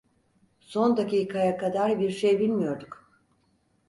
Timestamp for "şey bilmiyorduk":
2.11-3.09